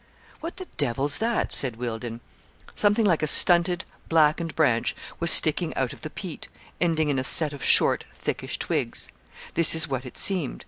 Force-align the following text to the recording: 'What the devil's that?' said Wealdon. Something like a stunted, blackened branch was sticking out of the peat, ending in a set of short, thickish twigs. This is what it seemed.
'What 0.39 0.57
the 0.57 0.65
devil's 0.77 1.19
that?' 1.19 1.53
said 1.53 1.75
Wealdon. 1.75 2.21
Something 2.73 3.05
like 3.05 3.21
a 3.21 3.27
stunted, 3.27 3.85
blackened 4.09 4.55
branch 4.55 4.95
was 5.19 5.29
sticking 5.29 5.75
out 5.75 5.93
of 5.93 6.01
the 6.01 6.09
peat, 6.09 6.47
ending 6.81 7.09
in 7.09 7.19
a 7.19 7.23
set 7.23 7.53
of 7.53 7.63
short, 7.63 8.05
thickish 8.11 8.57
twigs. 8.57 9.09
This 9.53 9.75
is 9.75 9.87
what 9.87 10.03
it 10.07 10.17
seemed. 10.17 10.59